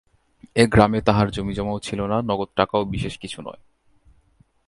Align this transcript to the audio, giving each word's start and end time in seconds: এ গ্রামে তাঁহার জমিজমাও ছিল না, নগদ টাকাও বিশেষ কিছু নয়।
এ 0.55 0.63
গ্রামে 0.67 1.01
তাঁহার 1.01 1.31
জমিজমাও 1.31 1.79
ছিল 1.79 1.99
না, 2.05 2.17
নগদ 2.21 2.49
টাকাও 2.55 2.85
বিশেষ 2.85 3.17
কিছু 3.17 3.41
নয়। 3.41 3.61